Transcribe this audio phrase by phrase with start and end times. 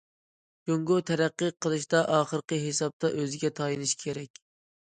[0.69, 4.43] جۇڭگو تەرەققىي قىلىشتا، ئاخىرقى ھېسابتا ئۆزىگە تايىنىشى كېرەك.